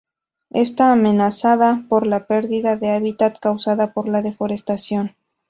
[0.55, 5.15] Está amenazada por la perdida de hábitat causada por la deforestación.